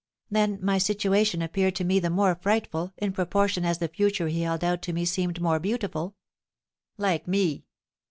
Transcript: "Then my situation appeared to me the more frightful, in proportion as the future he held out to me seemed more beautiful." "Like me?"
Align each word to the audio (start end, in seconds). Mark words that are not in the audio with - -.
"Then 0.31 0.57
my 0.63 0.79
situation 0.79 1.43
appeared 1.43 1.75
to 1.75 1.83
me 1.83 1.99
the 1.99 2.09
more 2.09 2.33
frightful, 2.33 2.91
in 2.97 3.11
proportion 3.13 3.63
as 3.63 3.77
the 3.77 3.87
future 3.87 4.29
he 4.29 4.41
held 4.41 4.63
out 4.63 4.81
to 4.81 4.93
me 4.93 5.05
seemed 5.05 5.39
more 5.39 5.59
beautiful." 5.59 6.15
"Like 6.97 7.27
me?" 7.27 7.65